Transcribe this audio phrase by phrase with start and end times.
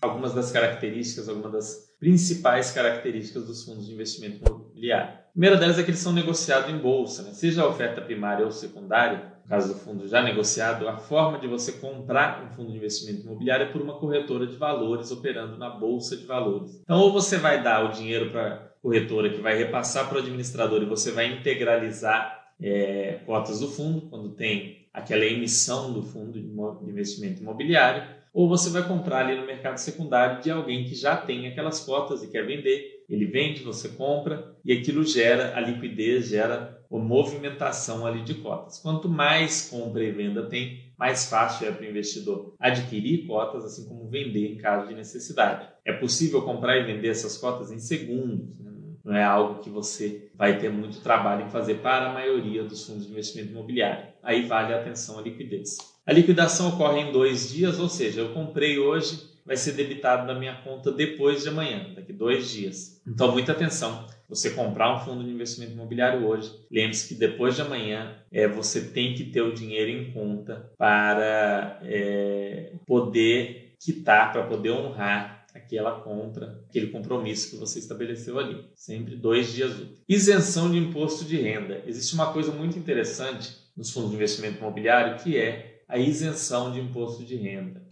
[0.00, 5.14] algumas das características, algumas das principais características dos fundos de investimento imobiliário.
[5.14, 7.32] A primeira delas é que eles são negociados em bolsa, né?
[7.32, 11.48] seja a oferta primária ou secundária, no caso do fundo já negociado, a forma de
[11.48, 15.70] você comprar um fundo de investimento imobiliário é por uma corretora de valores operando na
[15.70, 16.80] bolsa de valores.
[16.82, 20.20] Então, ou você vai dar o dinheiro para a corretora que vai repassar para o
[20.20, 26.40] administrador e você vai integralizar é, cotas do fundo, quando tem aquela emissão do fundo
[26.40, 31.16] de investimento imobiliário, ou você vai comprar ali no mercado secundário de alguém que já
[31.16, 33.04] tem aquelas cotas e quer vender.
[33.08, 38.78] Ele vende, você compra e aquilo gera a liquidez, gera a movimentação ali de cotas.
[38.78, 43.88] Quanto mais compra e venda tem, mais fácil é para o investidor adquirir cotas, assim
[43.88, 45.68] como vender em caso de necessidade.
[45.84, 48.58] É possível comprar e vender essas cotas em segundos.
[48.58, 48.72] Né?
[49.08, 52.86] Não é algo que você vai ter muito trabalho em fazer para a maioria dos
[52.86, 54.08] fundos de investimento imobiliário.
[54.22, 55.78] Aí vale a atenção à liquidez.
[56.06, 60.38] A liquidação ocorre em dois dias, ou seja, eu comprei hoje, vai ser debitado na
[60.38, 63.00] minha conta depois de amanhã, daqui dois dias.
[63.06, 64.06] Então, muita atenção.
[64.28, 68.90] Você comprar um fundo de investimento imobiliário hoje, lembre-se que depois de amanhã é, você
[68.90, 76.00] tem que ter o dinheiro em conta para é, poder quitar, para poder honrar aquela
[76.00, 78.64] compra, aquele compromisso que você estabeleceu ali.
[78.74, 80.02] Sempre dois dias úteis.
[80.08, 81.82] Isenção de imposto de renda.
[81.86, 86.80] Existe uma coisa muito interessante nos fundos de investimento imobiliário que é a isenção de
[86.80, 87.82] imposto de renda.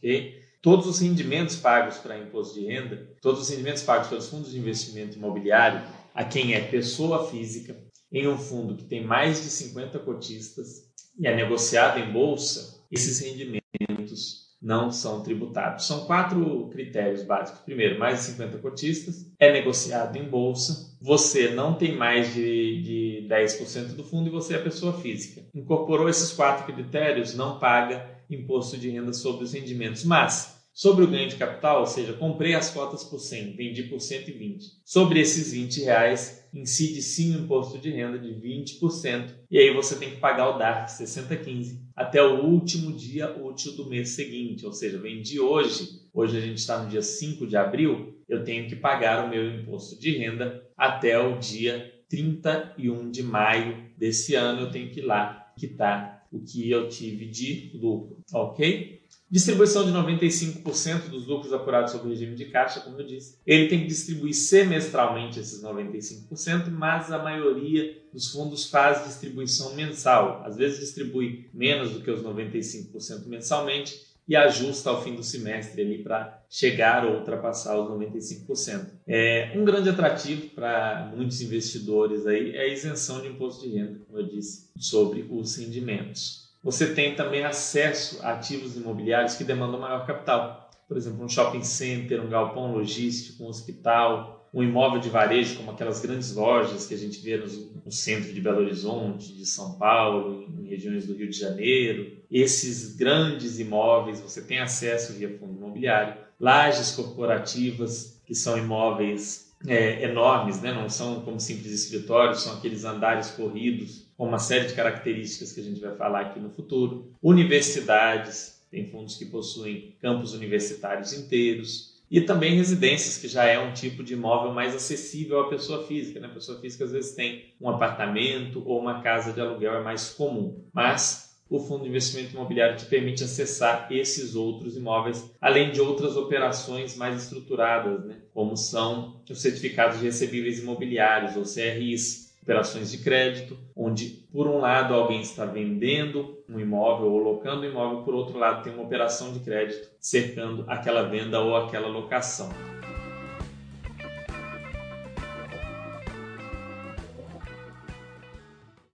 [0.61, 4.59] Todos os rendimentos pagos para imposto de renda, todos os rendimentos pagos pelos fundos de
[4.59, 7.77] investimento imobiliário, a quem é pessoa física,
[8.11, 13.21] em um fundo que tem mais de 50 cotistas e é negociado em bolsa, esses
[13.21, 15.87] rendimentos não são tributados.
[15.87, 17.61] São quatro critérios básicos.
[17.61, 23.29] Primeiro, mais de 50 cotistas, é negociado em bolsa, você não tem mais de, de
[23.31, 25.47] 10% do fundo e você é pessoa física.
[25.55, 31.09] Incorporou esses quatro critérios, não paga imposto de renda sobre os rendimentos, mas sobre o
[31.09, 34.63] ganho de capital, ou seja, comprei as cotas por 100, vendi por 120.
[34.85, 39.97] Sobre esses 20 reais, incide sim o imposto de renda de 20%, e aí você
[39.97, 44.73] tem que pagar o DARF 6015 até o último dia útil do mês seguinte, ou
[44.73, 48.77] seja, vendi hoje, hoje a gente está no dia 5 de abril, eu tenho que
[48.77, 54.71] pagar o meu imposto de renda até o dia 31 de maio desse ano, eu
[54.71, 59.06] tenho que ir lá quitar o que eu tive de lucro, ok?
[59.29, 63.39] Distribuição de 95% dos lucros apurados sobre o regime de caixa, como eu disse.
[63.45, 70.43] Ele tem que distribuir semestralmente esses 95%, mas a maioria dos fundos faz distribuição mensal.
[70.45, 75.83] Às vezes distribui menos do que os 95% mensalmente e ajusta ao fim do semestre
[75.83, 78.87] ali para chegar ou ultrapassar os 95%.
[79.09, 84.01] É um grande atrativo para muitos investidores aí é a isenção de imposto de renda,
[84.07, 89.79] como eu disse, sobre os rendimentos você tem também acesso a ativos imobiliários que demandam
[89.79, 90.69] maior capital.
[90.89, 95.71] Por exemplo, um shopping center, um galpão logístico, um hospital, um imóvel de varejo, como
[95.71, 100.45] aquelas grandes lojas que a gente vê no, centro de Belo Horizonte, de São Paulo,
[100.59, 102.19] em regiões do Rio de Janeiro.
[102.29, 106.21] Esses grandes imóveis você tem acesso via fundo imobiliário.
[106.41, 110.73] Lajes corporativas, que são imóveis é, enormes, né?
[110.73, 115.61] não são como simples escritórios, são aqueles andares corridos com uma série de características que
[115.61, 117.13] a gente vai falar aqui no futuro.
[117.23, 121.95] Universidades, tem fundos que possuem campos universitários inteiros.
[122.09, 126.21] E também residências, que já é um tipo de imóvel mais acessível à pessoa física.
[126.21, 126.29] Né?
[126.29, 130.11] A pessoa física às vezes tem um apartamento ou uma casa de aluguel, é mais
[130.11, 130.65] comum.
[130.73, 136.17] Mas o fundo de investimento imobiliário te permite acessar esses outros imóveis, além de outras
[136.17, 138.17] operações mais estruturadas, né?
[138.35, 144.59] como são os certificados de recebíveis imobiliários, ou CRIs, operações de crédito, onde por um
[144.59, 148.85] lado alguém está vendendo um imóvel ou locando um imóvel, por outro lado tem uma
[148.85, 152.76] operação de crédito cercando aquela venda ou aquela locação.